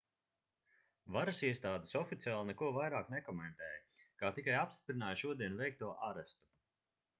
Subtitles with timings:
[1.17, 6.53] varasiestādes oficiāli neko vairāk nekomentēja kā tikai apstiprināja šodien veikto arestu